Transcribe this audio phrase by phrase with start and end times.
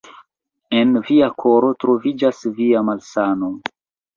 [0.77, 3.53] En via koro troviĝas via malsano.